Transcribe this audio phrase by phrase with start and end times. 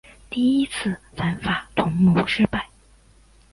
[0.31, 2.67] 第一次反法同盟失败。